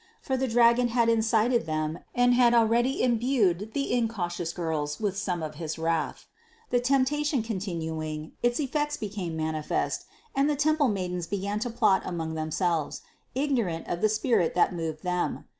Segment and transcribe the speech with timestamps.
[0.19, 5.43] For the dragon had incited them and had already imbued the incautious girls with some
[5.43, 6.25] of his own wrath.
[6.71, 12.33] The temptation continuing, its effects became manifest and the temple maidens began to plot among
[12.33, 13.03] themselves,
[13.35, 15.45] ignorant of the spirit that moved them.